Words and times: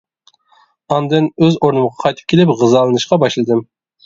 ئاندىن 0.95 1.27
ئۆز 1.39 1.57
ئورنۇمغا 1.59 1.99
قايتىپ 2.05 2.33
كېلىپ 2.35 2.55
غىزالىنىشقا 2.63 3.21
باشلىدىم. 3.27 3.63